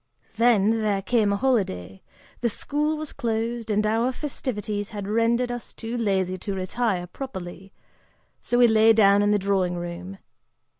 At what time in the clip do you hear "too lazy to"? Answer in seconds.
5.73-6.55